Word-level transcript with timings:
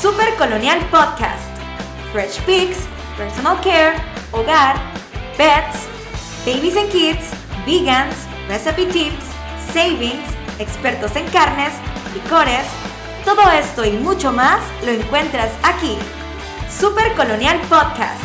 Super 0.00 0.34
Colonial 0.38 0.80
Podcast. 0.90 1.44
Fresh 2.10 2.40
Pics, 2.46 2.88
Personal 3.18 3.60
Care, 3.60 3.96
Hogar, 4.32 4.80
Pets, 5.36 5.88
Babies 6.46 6.74
and 6.78 6.90
Kids, 6.90 7.30
Vegans, 7.66 8.16
Recipe 8.48 8.86
Tips, 8.86 9.22
Savings, 9.74 10.24
expertos 10.58 11.14
en 11.16 11.26
carnes, 11.28 11.74
licores. 12.14 12.64
Todo 13.26 13.42
esto 13.50 13.84
y 13.84 13.90
mucho 13.90 14.32
más 14.32 14.62
lo 14.86 14.90
encuentras 14.90 15.52
aquí. 15.62 15.98
Super 16.70 17.12
Colonial 17.14 17.60
Podcast. 17.68 18.24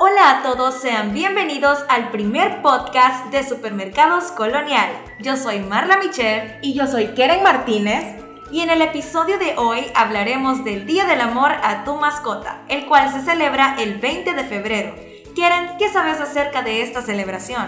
Hola 0.00 0.40
a 0.40 0.42
todos, 0.42 0.74
sean 0.80 1.14
bienvenidos 1.14 1.78
al 1.88 2.10
primer 2.10 2.60
podcast 2.60 3.26
de 3.26 3.46
Supermercados 3.46 4.32
Colonial. 4.32 4.90
Yo 5.20 5.36
soy 5.36 5.60
Marla 5.60 5.98
Michel 5.98 6.58
y 6.60 6.74
yo 6.74 6.88
soy 6.88 7.14
Keren 7.14 7.44
Martínez. 7.44 8.23
Y 8.54 8.60
en 8.60 8.70
el 8.70 8.82
episodio 8.82 9.36
de 9.36 9.56
hoy 9.56 9.84
hablaremos 9.96 10.62
del 10.62 10.86
Día 10.86 11.06
del 11.06 11.20
Amor 11.20 11.50
a 11.50 11.82
tu 11.82 11.96
mascota, 11.96 12.60
el 12.68 12.86
cual 12.86 13.12
se 13.12 13.20
celebra 13.20 13.74
el 13.80 13.96
20 13.98 14.32
de 14.32 14.44
febrero. 14.44 14.94
Keren, 15.34 15.70
¿qué 15.76 15.88
sabes 15.88 16.20
acerca 16.20 16.62
de 16.62 16.82
esta 16.82 17.02
celebración? 17.02 17.66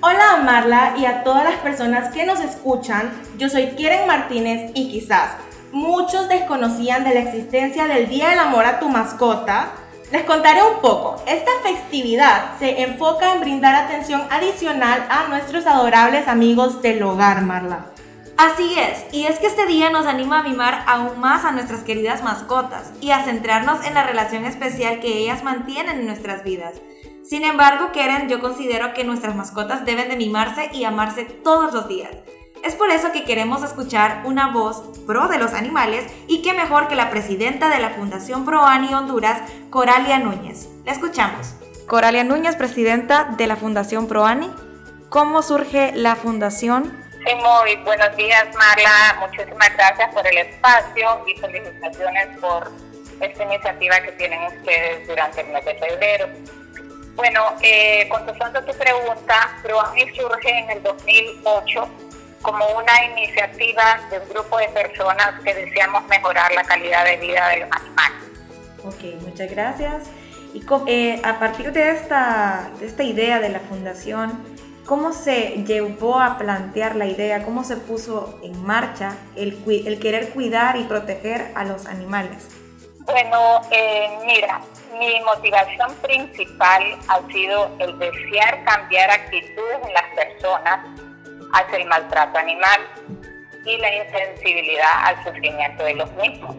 Hola 0.00 0.32
a 0.32 0.36
Marla 0.38 0.94
y 0.96 1.04
a 1.04 1.22
todas 1.22 1.44
las 1.44 1.56
personas 1.56 2.14
que 2.14 2.24
nos 2.24 2.40
escuchan. 2.40 3.12
Yo 3.36 3.50
soy 3.50 3.72
Keren 3.72 4.06
Martínez 4.06 4.70
y 4.74 4.90
quizás 4.90 5.32
muchos 5.70 6.30
desconocían 6.30 7.04
de 7.04 7.12
la 7.12 7.20
existencia 7.20 7.84
del 7.84 8.08
Día 8.08 8.30
del 8.30 8.38
Amor 8.38 8.64
a 8.64 8.80
tu 8.80 8.88
mascota 8.88 9.72
les 10.12 10.24
contaré 10.24 10.60
un 10.62 10.80
poco. 10.82 11.16
Esta 11.26 11.50
festividad 11.62 12.58
se 12.58 12.82
enfoca 12.82 13.32
en 13.32 13.40
brindar 13.40 13.74
atención 13.74 14.22
adicional 14.30 15.06
a 15.08 15.28
nuestros 15.28 15.66
adorables 15.66 16.28
amigos 16.28 16.82
del 16.82 17.02
hogar, 17.02 17.40
Marla. 17.40 17.91
Así 18.42 18.76
es, 18.76 19.04
y 19.12 19.26
es 19.26 19.38
que 19.38 19.46
este 19.46 19.66
día 19.66 19.90
nos 19.90 20.04
anima 20.04 20.40
a 20.40 20.42
mimar 20.42 20.82
aún 20.88 21.20
más 21.20 21.44
a 21.44 21.52
nuestras 21.52 21.84
queridas 21.84 22.24
mascotas 22.24 22.90
y 23.00 23.12
a 23.12 23.22
centrarnos 23.22 23.86
en 23.86 23.94
la 23.94 24.02
relación 24.02 24.44
especial 24.46 24.98
que 24.98 25.16
ellas 25.18 25.44
mantienen 25.44 26.00
en 26.00 26.06
nuestras 26.06 26.42
vidas. 26.42 26.74
Sin 27.22 27.44
embargo, 27.44 27.92
Keren, 27.92 28.28
yo 28.28 28.40
considero 28.40 28.94
que 28.94 29.04
nuestras 29.04 29.36
mascotas 29.36 29.84
deben 29.84 30.08
de 30.08 30.16
mimarse 30.16 30.70
y 30.72 30.82
amarse 30.82 31.22
todos 31.22 31.72
los 31.72 31.86
días. 31.86 32.10
Es 32.64 32.74
por 32.74 32.90
eso 32.90 33.12
que 33.12 33.22
queremos 33.22 33.62
escuchar 33.62 34.22
una 34.24 34.48
voz 34.48 34.82
pro 35.06 35.28
de 35.28 35.38
los 35.38 35.52
animales 35.52 36.04
y 36.26 36.42
qué 36.42 36.52
mejor 36.52 36.88
que 36.88 36.96
la 36.96 37.10
presidenta 37.10 37.68
de 37.68 37.78
la 37.78 37.90
Fundación 37.90 38.44
ProAni 38.44 38.92
Honduras, 38.92 39.40
Coralia 39.70 40.18
Núñez. 40.18 40.68
La 40.84 40.90
escuchamos. 40.90 41.54
Coralia 41.86 42.24
Núñez, 42.24 42.56
presidenta 42.56 43.36
de 43.38 43.46
la 43.46 43.54
Fundación 43.54 44.08
ProAni. 44.08 44.50
¿Cómo 45.10 45.42
surge 45.42 45.92
la 45.94 46.16
fundación? 46.16 47.02
Muy 47.24 47.76
buenos 47.76 48.16
días, 48.16 48.48
Marla. 48.56 49.16
Muchísimas 49.20 49.72
gracias 49.74 50.12
por 50.12 50.26
el 50.26 50.38
espacio 50.38 51.24
y 51.26 51.38
felicitaciones 51.38 52.28
por 52.40 52.68
esta 53.20 53.44
iniciativa 53.44 54.00
que 54.00 54.12
tienen 54.12 54.42
ustedes 54.42 55.06
durante 55.06 55.40
el 55.42 55.48
mes 55.48 55.64
de 55.64 55.74
febrero. 55.76 56.28
Bueno, 57.14 57.44
eh, 57.62 58.08
contestando 58.08 58.58
a 58.58 58.64
tu 58.64 58.72
pregunta, 58.74 59.56
ProAni 59.62 60.12
surge 60.16 60.50
en 60.50 60.70
el 60.70 60.82
2008 60.82 61.88
como 62.42 62.66
una 62.76 63.04
iniciativa 63.04 64.00
de 64.10 64.18
un 64.18 64.28
grupo 64.28 64.58
de 64.58 64.68
personas 64.70 65.40
que 65.44 65.54
deseamos 65.54 66.04
mejorar 66.08 66.52
la 66.52 66.64
calidad 66.64 67.04
de 67.04 67.16
vida 67.18 67.48
de 67.50 67.56
los 67.58 67.68
animales. 67.70 68.22
Ok, 68.84 69.22
muchas 69.22 69.48
gracias. 69.48 70.10
Y 70.54 70.62
eh, 70.88 71.20
a 71.24 71.38
partir 71.38 71.72
de 71.72 71.90
esta, 71.92 72.70
de 72.80 72.86
esta 72.86 73.04
idea 73.04 73.38
de 73.38 73.48
la 73.48 73.60
fundación, 73.60 74.51
¿cómo 74.86 75.12
se 75.12 75.64
llevó 75.64 76.20
a 76.20 76.38
plantear 76.38 76.96
la 76.96 77.06
idea? 77.06 77.44
¿Cómo 77.44 77.64
se 77.64 77.76
puso 77.76 78.38
en 78.42 78.62
marcha 78.64 79.16
el, 79.36 79.62
el 79.86 80.00
querer 80.00 80.30
cuidar 80.30 80.76
y 80.76 80.84
proteger 80.84 81.52
a 81.54 81.64
los 81.64 81.86
animales? 81.86 82.48
Bueno, 83.04 83.60
eh, 83.70 84.18
mira, 84.24 84.60
mi 84.98 85.20
motivación 85.20 85.94
principal 85.96 86.98
ha 87.08 87.20
sido 87.32 87.70
el 87.78 87.98
desear 87.98 88.62
cambiar 88.64 89.10
actitudes 89.10 89.78
en 89.84 89.94
las 89.94 90.04
personas 90.14 90.86
hacia 91.52 91.78
el 91.78 91.86
maltrato 91.86 92.38
animal 92.38 92.80
y 93.64 93.76
la 93.78 93.94
insensibilidad 93.94 95.04
al 95.04 95.24
sufrimiento 95.24 95.84
de 95.84 95.94
los 95.94 96.12
mismos. 96.12 96.56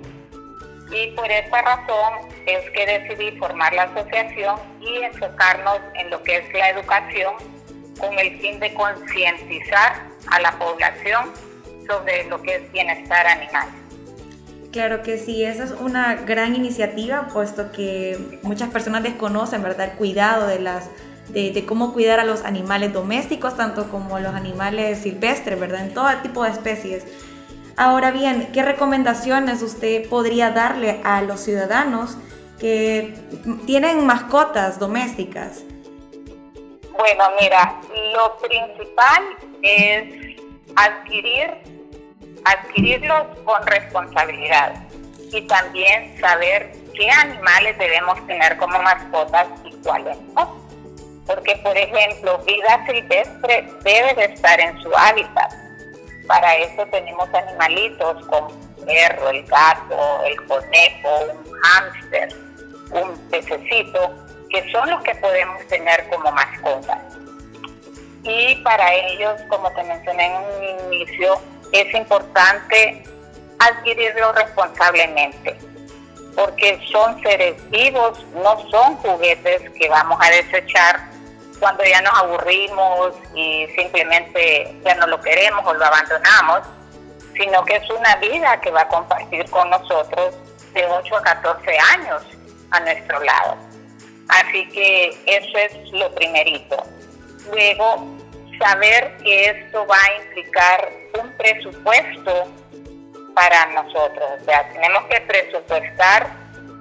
Y 0.92 1.08
por 1.12 1.32
esta 1.32 1.62
razón 1.62 2.14
es 2.46 2.70
que 2.72 2.86
decidí 2.86 3.38
formar 3.38 3.74
la 3.74 3.84
asociación 3.84 4.60
y 4.82 5.04
enfocarnos 5.04 5.80
en 5.96 6.10
lo 6.10 6.22
que 6.24 6.38
es 6.38 6.54
la 6.54 6.70
educación 6.70 7.36
con 8.00 8.18
el 8.18 8.40
fin 8.40 8.60
de 8.60 8.74
concientizar 8.74 10.08
a 10.28 10.40
la 10.40 10.58
población 10.58 11.32
sobre 11.88 12.26
lo 12.26 12.42
que 12.42 12.56
es 12.56 12.72
bienestar 12.72 13.28
animal. 13.28 13.68
Claro 14.72 15.04
que 15.04 15.20
sí, 15.20 15.44
esa 15.44 15.66
es 15.66 15.72
una 15.72 16.16
gran 16.16 16.56
iniciativa, 16.56 17.28
puesto 17.32 17.72
que 17.72 18.40
muchas 18.42 18.70
personas 18.70 19.04
desconocen, 19.04 19.62
¿verdad?, 19.62 19.92
el 19.92 19.98
cuidado 19.98 20.48
de 20.48 20.60
las 20.60 20.90
de, 21.30 21.66
cómo 21.66 21.94
cuidar 21.94 22.20
a 22.20 22.26
los 22.26 22.44
animales 22.44 22.92
domésticos, 22.94 23.56
tanto 23.56 23.90
como 23.90 24.20
los 24.20 24.34
animales 24.34 25.00
silvestres, 25.00 25.60
¿verdad? 25.60 25.86
En 25.86 25.94
todo 25.94 26.08
tipo 26.22 26.44
de 26.44 26.52
especies. 26.52 27.06
Ahora 27.76 28.12
bien, 28.12 28.50
¿qué 28.54 28.62
recomendaciones 28.62 29.62
usted 29.62 30.08
podría 30.10 30.52
darle 30.52 31.02
a 31.04 31.22
los 31.22 31.40
ciudadanos 31.40 32.18
que 32.60 33.16
tienen 33.66 34.06
mascotas 34.06 34.80
domésticas? 34.80 35.64
Bueno, 36.98 37.24
mira, 37.40 37.80
lo 38.14 38.38
principal 38.38 39.24
es 39.62 40.38
adquirir, 40.76 41.52
adquirirlos 42.46 43.40
con 43.44 43.66
responsabilidad 43.68 44.74
y 45.32 45.42
también 45.48 46.20
saber 46.20 46.72
qué 46.94 47.10
animales 47.10 47.78
debemos 47.78 48.26
tener 48.28 48.58
como 48.58 48.80
mascotas 48.82 49.48
y 49.66 49.72
cuáles 49.84 50.20
no 50.36 50.64
porque 51.26 51.56
por 51.58 51.78
ejemplo, 51.78 52.38
vida 52.40 52.86
silvestre 52.86 53.68
debe 53.84 54.14
de 54.16 54.34
estar 54.34 54.60
en 54.60 54.82
su 54.82 54.92
hábitat. 54.96 55.54
Para 56.28 56.56
eso 56.58 56.86
tenemos 56.88 57.28
animalitos 57.34 58.26
como 58.28 58.50
el 58.50 58.86
perro, 58.86 59.30
el 59.30 59.44
gato, 59.46 60.24
el 60.26 60.36
conejo, 60.46 61.10
un 61.32 61.52
hámster, 61.62 62.30
un 62.92 63.30
pececito, 63.30 64.23
que 64.54 64.72
son 64.72 64.88
los 64.88 65.02
que 65.04 65.16
podemos 65.16 65.66
tener 65.68 66.08
como 66.10 66.32
mascotas. 66.32 67.00
Y 68.24 68.56
para 68.64 68.94
ellos, 68.94 69.42
como 69.50 69.70
te 69.72 69.84
mencioné 69.84 70.28
en 70.28 70.36
un 70.36 70.94
inicio, 70.94 71.42
es 71.72 71.94
importante 71.96 73.04
adquirirlo 73.58 74.32
responsablemente, 74.34 75.58
porque 76.36 76.80
son 76.92 77.20
seres 77.24 77.56
vivos, 77.72 78.24
no 78.36 78.60
son 78.70 78.96
juguetes 78.98 79.70
que 79.72 79.90
vamos 79.90 80.20
a 80.22 80.30
desechar 80.30 81.00
cuando 81.60 81.84
ya 81.84 82.02
nos 82.02 82.14
aburrimos 82.14 83.14
y 83.34 83.68
simplemente 83.76 84.76
ya 84.86 84.96
no 84.96 85.08
lo 85.08 85.20
queremos 85.20 85.66
o 85.66 85.74
lo 85.74 85.84
abandonamos, 85.84 86.62
sino 87.36 87.66
que 87.66 87.78
es 87.78 87.90
una 87.90 88.16
vida 88.18 88.62
que 88.62 88.70
va 88.70 88.82
a 88.82 88.88
compartir 88.88 89.50
con 89.50 89.70
nosotros 89.70 90.36
de 90.74 90.86
8 90.86 91.18
a 91.18 91.22
14 91.22 91.78
años 91.96 92.22
a 92.72 92.80
nuestro 92.82 93.20
lado. 93.24 93.73
Así 94.30 94.68
que 94.70 95.10
eso 95.26 95.58
es 95.58 95.92
lo 95.92 96.14
primerito. 96.16 96.78
Luego, 97.52 98.08
saber 98.60 99.18
que 99.24 99.46
esto 99.48 99.86
va 99.88 99.98
a 99.98 100.24
implicar 100.24 100.90
un 101.22 101.32
presupuesto 101.38 102.48
para 103.36 103.66
nosotros. 103.68 104.42
O 104.42 104.46
sea, 104.46 104.68
tenemos 104.70 105.04
que 105.06 105.22
presupuestar 105.22 106.32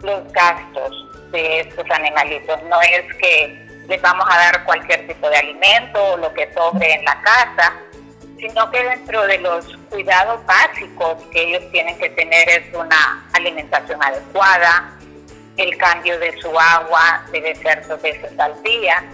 los 0.02 0.32
gastos 0.32 1.08
de 1.32 1.60
estos 1.60 1.90
animalitos. 1.90 2.62
No 2.64 2.80
es 2.82 3.14
que 3.16 3.62
les 3.88 4.00
vamos 4.00 4.26
a 4.28 4.38
dar 4.38 4.64
cualquier 4.64 5.06
tipo 5.06 5.28
de 5.28 5.36
alimento 5.36 6.12
o 6.12 6.16
lo 6.16 6.32
que 6.34 6.52
sobre 6.52 6.94
en 6.94 7.04
la 7.04 7.20
casa, 7.22 7.72
sino 8.38 8.70
que 8.70 8.82
dentro 8.84 9.26
de 9.26 9.38
los 9.38 9.76
cuidados 9.90 10.44
básicos 10.46 11.22
que 11.32 11.42
ellos 11.42 11.70
tienen 11.72 11.96
que 11.98 12.10
tener 12.10 12.48
es 12.48 12.74
una 12.74 13.26
alimentación 13.32 14.02
adecuada, 14.02 14.92
el 15.56 15.76
cambio 15.76 16.18
de 16.18 16.32
su 16.40 16.48
agua 16.58 17.24
debe 17.30 17.54
ser 17.56 17.86
dos 17.86 18.00
veces 18.00 18.38
al 18.38 18.62
día, 18.62 19.04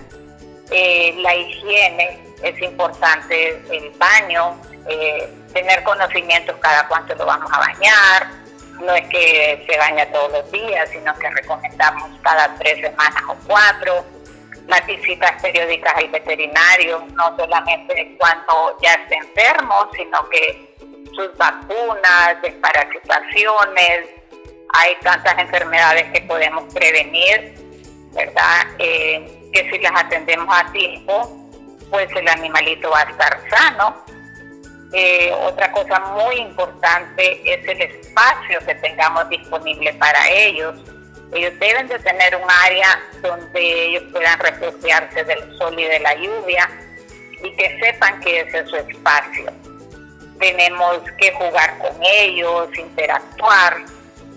eh, 0.71 1.15
la 1.19 1.35
higiene 1.35 2.21
es 2.43 2.61
importante, 2.63 3.61
el 3.71 3.91
baño, 3.99 4.61
eh, 4.89 5.29
tener 5.53 5.83
conocimientos 5.83 6.57
cada 6.61 6.87
cuánto 6.87 7.15
lo 7.15 7.27
vamos 7.27 7.51
a 7.53 7.59
bañar, 7.59 8.29
no 8.81 8.95
es 8.95 9.09
que 9.09 9.65
se 9.69 9.79
baña 9.79 10.07
todos 10.13 10.31
los 10.33 10.53
días, 10.53 10.89
sino 10.91 11.13
que 11.19 11.31
recomendamos 11.31 12.11
cada 12.23 12.55
tres 12.59 12.81
semanas 12.81 13.23
o 13.29 13.37
cuatro. 13.47 14.05
Las 14.69 14.87
visitas 14.87 15.41
periódicas 15.43 15.95
al 15.97 16.09
veterinario, 16.09 17.03
no 17.15 17.37
solamente 17.37 18.17
cuando 18.19 18.77
ya 18.83 18.93
esté 18.95 19.17
enfermo, 19.17 19.91
sino 19.97 20.19
que 20.29 20.75
sus 21.15 21.37
vacunas, 21.37 22.41
desparasitaciones, 22.43 24.18
hay 24.75 24.97
tantas 25.03 25.39
enfermedades 25.39 26.05
que 26.13 26.21
podemos 26.23 26.73
prevenir, 26.73 27.55
¿verdad? 28.13 28.67
Eh, 28.79 29.51
que 29.53 29.71
si 29.71 29.79
las 29.79 30.05
atendemos 30.05 30.49
a 30.51 30.71
tiempo, 30.73 31.49
pues 31.91 32.09
el 32.15 32.29
animalito 32.29 32.91
va 32.91 33.01
a 33.01 33.11
estar 33.11 33.41
sano. 33.51 34.05
Eh, 34.93 35.33
otra 35.43 35.71
cosa 35.73 36.01
muy 36.01 36.37
importante 36.37 37.41
es 37.45 37.67
el 37.69 37.83
espacio 37.83 38.59
que 38.67 38.75
tengamos 38.77 39.29
disponible 39.29 39.93
para 39.95 40.29
ellos. 40.31 40.75
Ellos 41.33 41.53
deben 41.59 41.89
de 41.89 41.99
tener 41.99 42.37
un 42.37 42.51
área 42.51 43.01
donde 43.23 43.61
ellos 43.61 44.03
puedan 44.13 44.39
refugiarse 44.39 45.25
del 45.25 45.59
sol 45.59 45.79
y 45.79 45.85
de 45.85 46.01
la 46.01 46.15
lluvia 46.15 46.71
y 47.43 47.51
que 47.53 47.79
sepan 47.81 48.19
que 48.21 48.41
ese 48.41 48.61
es 48.61 48.71
su 48.71 48.77
espacio. 48.77 49.53
Tenemos 50.39 51.01
que 51.19 51.33
jugar 51.33 51.77
con 51.79 51.97
ellos, 52.03 52.69
interactuar, 52.79 53.77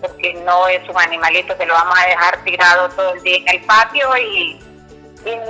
porque 0.01 0.33
no 0.45 0.67
es 0.67 0.87
un 0.89 0.99
animalito 0.99 1.57
que 1.57 1.65
lo 1.65 1.73
vamos 1.73 1.97
a 1.97 2.07
dejar 2.07 2.43
tirado 2.43 2.89
todo 2.89 3.13
el 3.13 3.21
día 3.21 3.37
en 3.37 3.47
el 3.49 3.61
patio 3.61 4.17
y, 4.17 4.59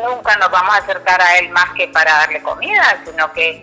nunca 0.05 0.35
nos 0.35 0.51
vamos 0.51 0.75
a 0.75 0.77
acercar 0.79 1.21
a 1.21 1.37
él 1.37 1.49
más 1.49 1.71
que 1.77 1.87
para 1.87 2.11
darle 2.11 2.41
comida, 2.41 3.01
sino 3.05 3.31
que 3.31 3.61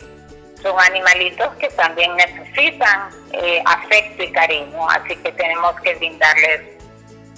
son 0.62 0.80
animalitos 0.80 1.54
que 1.56 1.68
también 1.68 2.16
necesitan 2.16 3.10
eh, 3.32 3.62
afecto 3.66 4.22
y 4.22 4.32
cariño, 4.32 4.88
así 4.88 5.14
que 5.16 5.30
tenemos 5.32 5.78
que 5.82 5.96
brindarles 5.96 6.62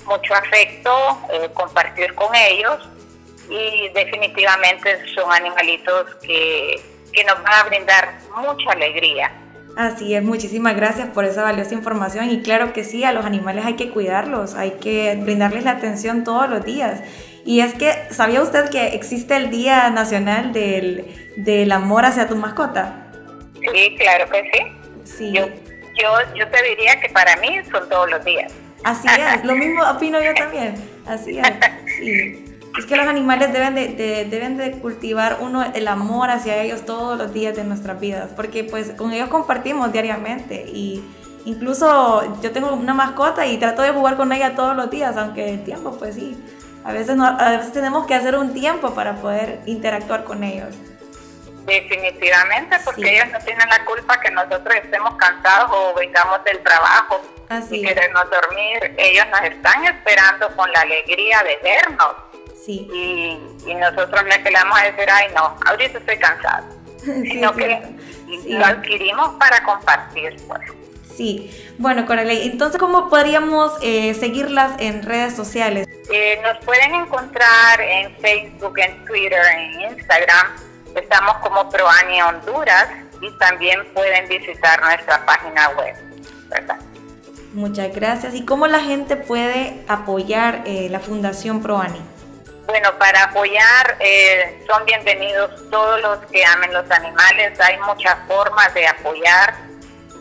mucho 0.05 0.35
afecto, 0.35 1.19
eh, 1.33 1.51
compartir 1.53 2.15
con 2.15 2.33
ellos 2.33 2.89
y 3.49 3.89
definitivamente 3.89 5.05
son 5.15 5.33
animalitos 5.33 6.15
que, 6.23 6.81
que 7.13 7.25
nos 7.25 7.43
van 7.43 7.55
a 7.55 7.65
brindar 7.65 8.19
mucha 8.37 8.71
alegría. 8.71 9.33
Así 9.81 10.15
es, 10.15 10.23
muchísimas 10.23 10.77
gracias 10.77 11.09
por 11.09 11.25
esa 11.25 11.43
valiosa 11.43 11.73
información 11.73 12.29
y 12.29 12.43
claro 12.43 12.75
que 12.75 12.85
sí, 12.85 13.03
a 13.03 13.13
los 13.13 13.25
animales 13.25 13.65
hay 13.65 13.77
que 13.77 13.89
cuidarlos, 13.89 14.55
hay 14.55 14.73
que 14.73 15.17
brindarles 15.19 15.65
la 15.65 15.71
atención 15.71 16.23
todos 16.23 16.51
los 16.51 16.63
días. 16.67 17.01
Y 17.47 17.61
es 17.61 17.73
que, 17.73 17.95
¿sabía 18.11 18.43
usted 18.43 18.69
que 18.69 18.89
existe 18.89 19.37
el 19.37 19.49
Día 19.49 19.89
Nacional 19.89 20.53
del, 20.53 21.07
del 21.39 21.73
Amor 21.73 22.05
hacia 22.05 22.29
tu 22.29 22.37
mascota? 22.37 23.07
Sí, 23.55 23.97
claro 23.99 24.31
que 24.31 24.51
sí. 24.53 25.17
Sí. 25.17 25.33
Yo, 25.33 25.47
yo, 25.47 26.35
yo 26.35 26.47
te 26.49 26.63
diría 26.63 27.01
que 27.01 27.09
para 27.09 27.37
mí 27.37 27.61
son 27.73 27.89
todos 27.89 28.11
los 28.11 28.23
días. 28.23 28.53
Así 28.85 29.09
es, 29.09 29.43
lo 29.47 29.55
mismo 29.55 29.83
opino 29.91 30.23
yo 30.23 30.35
también. 30.35 30.75
Así 31.07 31.39
es. 31.39 31.47
Sí. 31.97 32.45
Es 32.79 32.87
que 32.87 32.97
los 32.97 33.07
animales 33.07 33.53
deben 33.53 33.75
de, 33.75 33.89
de- 33.89 34.25
deben 34.27 34.57
de 34.57 34.73
cultivar 34.79 35.39
uno 35.41 35.65
el 35.75 35.89
amor 35.89 36.31
hacia 36.31 36.57
ellos 36.63 36.85
todos 36.87 37.19
los 37.19 37.33
días 37.33 37.55
de 37.57 37.65
nuestras 37.65 37.99
vidas, 38.01 38.31
porque 38.37 38.65
pues 38.65 38.93
con 38.93 39.13
ellos 39.13 39.29
compartimos 39.29 39.93
diariamente 39.93 40.65
y 40.73 41.05
incluso 41.45 42.41
yo 42.43 42.53
tengo 42.53 42.73
una 42.73 42.95
mascota 42.95 43.45
y 43.47 43.59
trato 43.59 43.83
de 43.83 43.91
jugar 43.91 44.17
con 44.17 44.33
ella 44.33 44.55
todos 44.55 44.77
los 44.77 44.89
días, 44.91 45.17
aunque 45.17 45.51
el 45.51 45.65
tiempo 45.65 45.97
pues 45.99 46.15
sí, 46.15 46.43
a 46.85 46.93
veces 46.93 47.17
no, 47.17 47.27
a 47.27 47.51
veces 47.51 47.73
tenemos 47.73 48.07
que 48.07 48.15
hacer 48.15 48.37
un 48.37 48.55
tiempo 48.55 48.95
para 48.95 49.17
poder 49.17 49.61
interactuar 49.67 50.25
con 50.25 50.43
ellos. 50.45 50.75
Definitivamente, 51.67 52.77
porque 52.85 53.03
Sí. 53.03 53.09
ellos 53.09 53.27
no 53.33 53.39
tienen 53.41 53.69
la 53.69 53.85
culpa 53.85 54.19
que 54.21 54.31
nosotros 54.31 54.75
estemos 54.77 55.15
cansados 55.17 55.71
o 55.73 55.95
vengamos 55.95 56.43
del 56.45 56.61
trabajo 56.63 57.21
Así 57.49 57.77
y 57.77 57.83
querernos 57.85 58.25
dormir. 58.31 58.95
Ellos 58.97 59.27
nos 59.31 59.43
están 59.43 59.85
esperando 59.85 60.49
con 60.57 60.71
la 60.73 60.81
alegría 60.81 61.43
de 61.43 61.59
vernos 61.63 62.15
Sí. 62.71 62.89
y, 62.93 63.71
y 63.71 63.75
nosotros 63.75 64.23
no 64.23 64.31
es 64.31 64.39
que 64.39 64.51
le 64.51 64.57
vamos 64.57 64.79
a 64.79 64.85
decir, 64.85 65.09
ay 65.11 65.29
no, 65.35 65.57
ahorita 65.67 65.99
estoy 65.99 66.19
cansado, 66.19 66.67
Sí, 67.05 67.31
sino 67.31 67.53
que 67.55 67.81
lo 68.47 68.65
adquirimos 68.65 69.31
para 69.39 69.63
compartir. 69.65 70.37
Pues. 70.47 70.61
Sí, 71.17 71.51
bueno, 71.79 72.07
Coralie, 72.07 72.45
entonces, 72.45 72.79
¿cómo 72.79 73.11
podríamos 73.11 73.73
eh, 73.83 74.15
seguirlas 74.15 74.73
en 74.81 75.03
redes 75.03 75.35
sociales? 75.35 75.87
Eh, 76.13 76.41
nos 76.43 76.65
pueden 76.65 76.95
encontrar 76.95 77.81
en 77.81 78.15
Facebook, 78.17 78.79
en 78.79 79.05
Twitter, 79.05 79.43
en 79.57 79.93
Instagram. 79.93 80.47
Estamos 80.95 81.37
como 81.39 81.69
Proani 81.69 82.23
Honduras 82.23 82.87
y 83.21 83.31
también 83.39 83.81
pueden 83.93 84.29
visitar 84.29 84.81
nuestra 84.83 85.25
página 85.27 85.69
web. 85.71 85.95
¿verdad? 86.49 86.79
Muchas 87.53 87.95
gracias. 87.95 88.35
¿Y 88.35 88.45
cómo 88.45 88.67
la 88.67 88.81
gente 88.81 89.17
puede 89.17 89.85
apoyar 89.89 90.63
eh, 90.67 90.89
la 90.91 91.01
Fundación 91.01 91.63
ProAni? 91.63 92.01
Bueno, 92.71 92.97
para 92.99 93.25
apoyar 93.25 93.97
eh, 93.99 94.65
son 94.71 94.85
bienvenidos 94.85 95.69
todos 95.71 96.01
los 96.03 96.19
que 96.27 96.45
amen 96.45 96.73
los 96.73 96.89
animales. 96.89 97.59
Hay 97.59 97.77
muchas 97.79 98.17
formas 98.29 98.73
de 98.75 98.87
apoyar, 98.87 99.57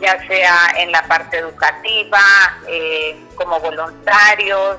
ya 0.00 0.20
sea 0.26 0.72
en 0.76 0.90
la 0.90 1.00
parte 1.04 1.38
educativa, 1.38 2.20
eh, 2.66 3.16
como 3.36 3.60
voluntarios, 3.60 4.78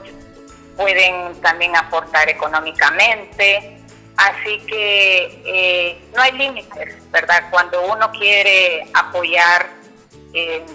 pueden 0.75 1.39
también 1.39 1.73
aportar 1.77 2.27
económicamente. 2.27 3.77
Así 4.17 4.57
que 4.67 5.41
eh, 5.45 6.01
no 6.13 6.23
hay 6.23 6.33
límites, 6.33 7.09
¿verdad? 7.09 7.45
Cuando 7.51 7.85
uno 7.85 8.11
quiere 8.11 8.85
apoyar, 8.93 9.69
eh, 10.33 10.65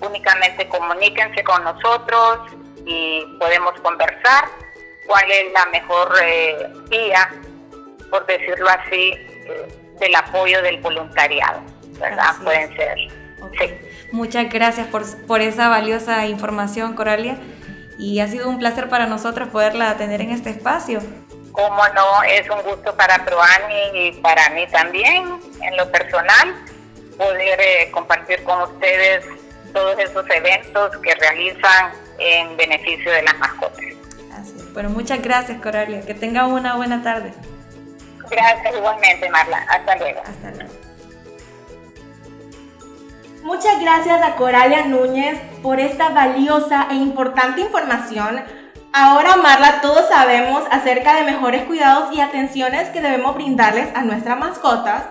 únicamente 0.00 0.66
comuníquense 0.66 1.44
con 1.44 1.62
nosotros 1.62 2.38
y 2.86 3.22
podemos 3.38 3.78
conversar 3.82 4.61
cuál 5.06 5.30
es 5.30 5.52
la 5.52 5.66
mejor 5.66 6.14
eh, 6.22 6.68
vía, 6.88 7.30
por 8.10 8.26
decirlo 8.26 8.68
así, 8.68 9.14
del 9.98 10.14
apoyo 10.14 10.62
del 10.62 10.80
voluntariado, 10.80 11.60
¿verdad? 11.98 12.34
Pueden 12.42 12.76
ser. 12.76 12.98
Ok. 13.40 13.56
Sí. 13.60 13.92
Muchas 14.12 14.50
gracias 14.50 14.86
por, 14.88 15.02
por 15.26 15.40
esa 15.40 15.68
valiosa 15.68 16.26
información, 16.26 16.94
Coralia. 16.94 17.38
Y 17.98 18.20
ha 18.20 18.28
sido 18.28 18.48
un 18.48 18.58
placer 18.58 18.88
para 18.88 19.06
nosotros 19.06 19.48
poderla 19.48 19.96
tener 19.96 20.20
en 20.20 20.30
este 20.30 20.50
espacio. 20.50 21.00
Como 21.52 21.88
no, 21.88 22.22
es 22.24 22.48
un 22.50 22.62
gusto 22.62 22.94
para 22.94 23.24
Proani 23.24 23.90
y 23.94 24.12
para 24.20 24.50
mí 24.50 24.66
también, 24.68 25.40
en 25.62 25.76
lo 25.76 25.90
personal, 25.90 26.54
poder 27.16 27.60
eh, 27.60 27.90
compartir 27.90 28.42
con 28.44 28.62
ustedes 28.62 29.24
todos 29.72 29.98
esos 29.98 30.28
eventos 30.28 30.96
que 30.98 31.14
realizan 31.14 31.92
en 32.18 32.56
beneficio 32.56 33.10
de 33.10 33.22
las 33.22 33.38
mascotas. 33.38 33.84
Bueno, 34.72 34.90
muchas 34.90 35.20
gracias, 35.22 35.60
Coralia. 35.60 36.00
Que 36.02 36.14
tenga 36.14 36.46
una 36.46 36.76
buena 36.76 37.02
tarde. 37.02 37.32
Gracias 38.30 38.74
igualmente, 38.74 39.28
Marla. 39.28 39.58
Hasta 39.68 39.96
luego. 39.96 40.20
Hasta 40.24 40.50
luego. 40.50 40.72
Muchas 43.42 43.80
gracias 43.80 44.22
a 44.22 44.36
Coralia 44.36 44.84
Núñez 44.86 45.38
por 45.62 45.80
esta 45.80 46.10
valiosa 46.10 46.86
e 46.90 46.94
importante 46.94 47.60
información. 47.60 48.40
Ahora, 48.92 49.36
Marla, 49.36 49.80
todos 49.80 50.08
sabemos 50.08 50.62
acerca 50.70 51.16
de 51.16 51.24
mejores 51.24 51.64
cuidados 51.64 52.14
y 52.14 52.20
atenciones 52.20 52.88
que 52.90 53.00
debemos 53.00 53.34
brindarles 53.34 53.88
a 53.96 54.02
nuestras 54.02 54.38
mascotas, 54.38 55.04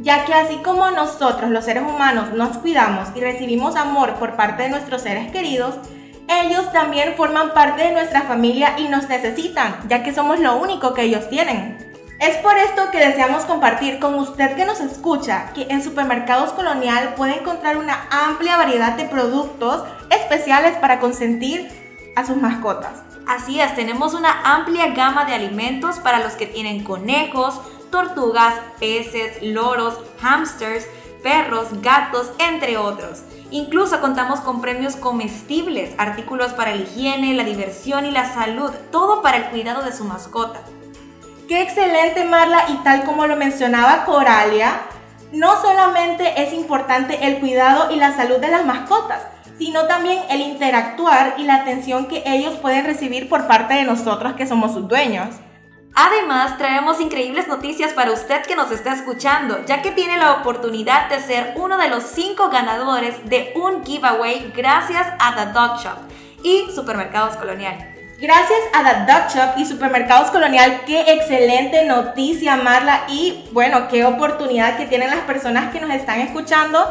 ya 0.00 0.24
que 0.24 0.32
así 0.32 0.58
como 0.58 0.90
nosotros 0.90 1.50
los 1.50 1.64
seres 1.64 1.82
humanos 1.82 2.32
nos 2.34 2.58
cuidamos 2.58 3.08
y 3.16 3.20
recibimos 3.20 3.74
amor 3.74 4.14
por 4.14 4.36
parte 4.36 4.62
de 4.62 4.68
nuestros 4.68 5.02
seres 5.02 5.32
queridos, 5.32 5.74
ellos 6.30 6.70
también 6.72 7.14
forman 7.16 7.52
parte 7.52 7.82
de 7.82 7.92
nuestra 7.92 8.22
familia 8.22 8.74
y 8.78 8.88
nos 8.88 9.08
necesitan, 9.08 9.80
ya 9.88 10.04
que 10.04 10.14
somos 10.14 10.38
lo 10.38 10.56
único 10.56 10.94
que 10.94 11.02
ellos 11.02 11.28
tienen. 11.28 11.90
Es 12.20 12.36
por 12.36 12.56
esto 12.56 12.90
que 12.92 12.98
deseamos 12.98 13.44
compartir 13.44 13.98
con 13.98 14.14
usted 14.14 14.54
que 14.54 14.64
nos 14.64 14.80
escucha 14.80 15.52
que 15.54 15.66
en 15.70 15.82
Supermercados 15.82 16.52
Colonial 16.52 17.14
puede 17.16 17.40
encontrar 17.40 17.78
una 17.78 18.06
amplia 18.10 18.58
variedad 18.58 18.92
de 18.92 19.06
productos 19.06 19.82
especiales 20.10 20.76
para 20.76 21.00
consentir 21.00 21.68
a 22.14 22.24
sus 22.24 22.36
mascotas. 22.36 23.02
Así 23.26 23.60
es, 23.60 23.74
tenemos 23.74 24.14
una 24.14 24.42
amplia 24.44 24.88
gama 24.88 25.24
de 25.24 25.34
alimentos 25.34 25.98
para 25.98 26.20
los 26.20 26.34
que 26.34 26.46
tienen 26.46 26.84
conejos, 26.84 27.60
tortugas, 27.90 28.54
peces, 28.78 29.42
loros, 29.42 29.98
hamsters, 30.20 30.86
perros, 31.22 31.68
gatos, 31.82 32.30
entre 32.38 32.76
otros. 32.76 33.22
Incluso 33.50 34.00
contamos 34.00 34.40
con 34.40 34.60
premios 34.60 34.96
comestibles, 34.96 35.92
artículos 35.98 36.52
para 36.52 36.74
la 36.74 36.82
higiene, 36.82 37.34
la 37.34 37.44
diversión 37.44 38.06
y 38.06 38.10
la 38.10 38.32
salud, 38.32 38.70
todo 38.92 39.22
para 39.22 39.38
el 39.38 39.44
cuidado 39.46 39.82
de 39.82 39.92
su 39.92 40.04
mascota. 40.04 40.60
Qué 41.48 41.62
excelente 41.62 42.24
Marla 42.24 42.66
y 42.68 42.74
tal 42.84 43.04
como 43.04 43.26
lo 43.26 43.34
mencionaba 43.34 44.04
Coralia, 44.04 44.82
no 45.32 45.60
solamente 45.60 46.42
es 46.42 46.52
importante 46.52 47.26
el 47.26 47.38
cuidado 47.38 47.90
y 47.92 47.96
la 47.96 48.14
salud 48.14 48.38
de 48.38 48.48
las 48.48 48.64
mascotas, 48.64 49.22
sino 49.58 49.86
también 49.86 50.22
el 50.30 50.40
interactuar 50.40 51.34
y 51.38 51.44
la 51.44 51.56
atención 51.56 52.06
que 52.06 52.22
ellos 52.24 52.54
pueden 52.56 52.84
recibir 52.86 53.28
por 53.28 53.46
parte 53.46 53.74
de 53.74 53.84
nosotros 53.84 54.34
que 54.34 54.46
somos 54.46 54.72
sus 54.72 54.88
dueños. 54.88 55.28
Además, 55.94 56.56
traemos 56.56 57.00
increíbles 57.00 57.48
noticias 57.48 57.92
para 57.92 58.12
usted 58.12 58.42
que 58.42 58.56
nos 58.56 58.70
está 58.70 58.94
escuchando, 58.94 59.64
ya 59.66 59.82
que 59.82 59.90
tiene 59.90 60.16
la 60.16 60.34
oportunidad 60.34 61.08
de 61.08 61.20
ser 61.20 61.54
uno 61.56 61.78
de 61.78 61.88
los 61.88 62.04
cinco 62.04 62.48
ganadores 62.48 63.28
de 63.28 63.52
un 63.56 63.84
giveaway 63.84 64.52
gracias 64.56 65.06
a 65.18 65.34
The 65.34 65.52
Dog 65.52 65.82
Shop 65.82 65.98
y 66.42 66.70
Supermercados 66.74 67.36
Colonial. 67.36 67.94
Gracias 68.20 68.58
a 68.72 68.84
The 68.84 69.12
Dog 69.12 69.28
Shop 69.30 69.58
y 69.58 69.66
Supermercados 69.66 70.30
Colonial, 70.30 70.82
qué 70.86 71.12
excelente 71.12 71.84
noticia 71.86 72.56
Marla 72.56 73.04
y 73.08 73.48
bueno, 73.52 73.88
qué 73.88 74.04
oportunidad 74.04 74.76
que 74.76 74.86
tienen 74.86 75.10
las 75.10 75.20
personas 75.20 75.72
que 75.72 75.80
nos 75.80 75.90
están 75.90 76.20
escuchando 76.20 76.86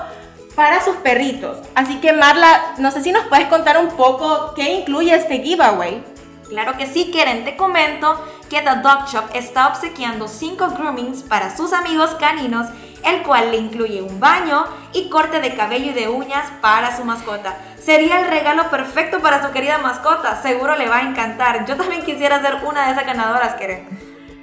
para 0.55 0.83
sus 0.83 0.97
perritos. 0.97 1.57
Así 1.73 2.01
que 2.01 2.13
Marla, 2.13 2.73
no 2.79 2.91
sé 2.91 3.01
si 3.01 3.11
nos 3.11 3.27
puedes 3.27 3.47
contar 3.47 3.77
un 3.77 3.89
poco 3.89 4.53
qué 4.55 4.73
incluye 4.73 5.15
este 5.15 5.41
giveaway. 5.41 6.03
Claro 6.49 6.75
que 6.77 6.87
sí, 6.87 7.11
Keren, 7.11 7.45
te 7.45 7.55
comento 7.55 8.25
que 8.49 8.61
The 8.61 8.77
Dog 8.81 9.07
Shop 9.07 9.25
está 9.35 9.67
obsequiando 9.67 10.27
5 10.27 10.71
groomings 10.71 11.21
para 11.23 11.55
sus 11.55 11.73
amigos 11.73 12.15
caninos 12.19 12.67
el 13.05 13.23
cual 13.23 13.51
le 13.51 13.57
incluye 13.57 14.01
un 14.01 14.19
baño 14.19 14.65
y 14.93 15.09
corte 15.09 15.39
de 15.39 15.55
cabello 15.55 15.91
y 15.91 15.93
de 15.93 16.09
uñas 16.09 16.45
para 16.61 16.95
su 16.95 17.05
mascota. 17.05 17.57
Sería 17.81 18.19
el 18.19 18.27
regalo 18.27 18.69
perfecto 18.69 19.19
para 19.19 19.45
su 19.45 19.51
querida 19.51 19.77
mascota, 19.77 20.41
seguro 20.41 20.75
le 20.75 20.89
va 20.89 20.97
a 20.97 21.03
encantar. 21.03 21.65
Yo 21.65 21.77
también 21.77 22.03
quisiera 22.03 22.41
ser 22.41 22.55
una 22.65 22.87
de 22.87 22.91
esas 22.93 23.05
ganadoras, 23.05 23.55
Keren. 23.55 23.87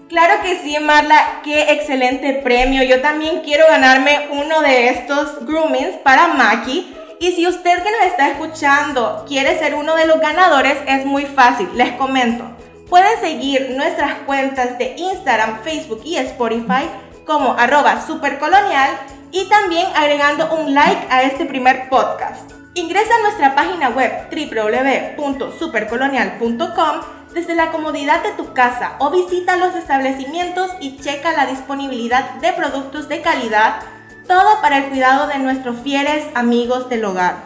Claro 0.09 0.35
que 0.43 0.61
sí, 0.61 0.79
Marla, 0.79 1.41
qué 1.43 1.73
excelente 1.73 2.35
premio. 2.35 2.85
Yo 2.85 3.01
también 3.01 3.41
quiero 3.43 3.67
ganarme 3.69 4.29
uno 4.31 4.61
de 4.61 4.89
estos 4.89 5.45
groomings 5.45 5.97
para 6.05 6.29
Maki. 6.29 6.96
Y 7.19 7.33
si 7.33 7.47
usted 7.47 7.83
que 7.83 7.91
nos 7.91 8.03
está 8.07 8.29
escuchando 8.29 9.25
quiere 9.27 9.59
ser 9.59 9.75
uno 9.75 9.97
de 9.97 10.07
los 10.07 10.21
ganadores, 10.21 10.77
es 10.87 11.07
muy 11.07 11.25
fácil, 11.25 11.69
les 11.75 11.93
comento. 11.93 12.45
Pueden 12.89 13.19
seguir 13.21 13.75
nuestras 13.77 14.15
cuentas 14.27 14.79
de 14.79 14.95
Instagram, 14.97 15.63
Facebook 15.63 16.03
y 16.05 16.17
Spotify 16.17 16.89
como 17.27 17.55
arroba 17.55 18.07
supercolonial 18.07 18.91
y 19.33 19.49
también 19.49 19.87
agregando 19.97 20.55
un 20.55 20.75
like 20.75 21.07
a 21.11 21.23
este 21.23 21.47
primer 21.47 21.89
podcast. 21.89 22.53
Ingresa 22.75 23.15
a 23.15 23.23
nuestra 23.23 23.55
página 23.55 23.89
web 23.89 24.29
www.supercolonial.com 24.31 27.01
desde 27.33 27.55
la 27.55 27.71
comodidad 27.71 28.23
de 28.23 28.33
tu 28.33 28.53
casa 28.53 28.97
o 28.99 29.11
visita 29.11 29.57
los 29.57 29.75
establecimientos 29.75 30.71
y 30.81 30.99
checa 30.99 31.33
la 31.33 31.47
disponibilidad 31.47 32.35
de 32.37 32.53
productos 32.53 33.09
de 33.09 33.21
calidad, 33.21 33.81
todo 34.27 34.61
para 34.61 34.79
el 34.79 34.85
cuidado 34.87 35.27
de 35.29 35.39
nuestros 35.39 35.81
fieles 35.81 36.25
amigos 36.35 36.89
del 36.89 37.05
hogar. 37.05 37.37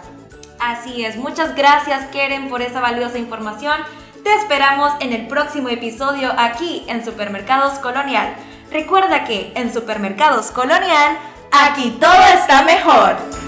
Así 0.59 1.05
es, 1.05 1.17
muchas 1.17 1.55
gracias 1.55 2.07
Keren 2.07 2.49
por 2.49 2.63
esa 2.63 2.81
valiosa 2.81 3.19
información. 3.19 3.81
Te 4.23 4.35
esperamos 4.35 4.93
en 5.01 5.13
el 5.13 5.27
próximo 5.27 5.69
episodio 5.71 6.33
aquí 6.37 6.85
en 6.89 7.05
Supermercados 7.05 7.79
Colonial. 7.79 8.35
Recuerda 8.71 9.25
que 9.25 9.53
en 9.55 9.73
Supermercados 9.73 10.51
Colonial, 10.51 11.17
aquí 11.51 11.97
todo 12.01 12.23
está 12.35 12.63
mejor. 12.63 13.40